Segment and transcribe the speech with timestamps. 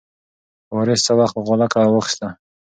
[0.73, 2.27] وارث څه وخت غولکه راواخیسته؟